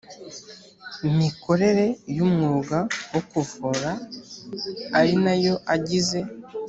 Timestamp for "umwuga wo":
2.25-3.21